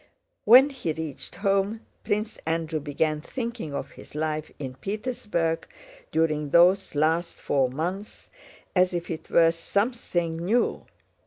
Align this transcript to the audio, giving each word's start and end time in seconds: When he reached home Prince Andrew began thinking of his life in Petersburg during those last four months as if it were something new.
When 0.45 0.71
he 0.71 0.93
reached 0.93 1.35
home 1.35 1.81
Prince 2.03 2.39
Andrew 2.47 2.79
began 2.79 3.21
thinking 3.21 3.71
of 3.75 3.91
his 3.91 4.15
life 4.15 4.51
in 4.57 4.73
Petersburg 4.73 5.67
during 6.11 6.49
those 6.49 6.95
last 6.95 7.39
four 7.39 7.69
months 7.69 8.27
as 8.75 8.95
if 8.95 9.11
it 9.11 9.29
were 9.29 9.51
something 9.51 10.37
new. 10.43 10.87